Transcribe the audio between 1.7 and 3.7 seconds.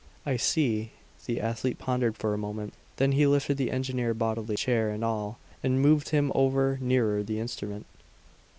pondered for a moment. Then he lifted the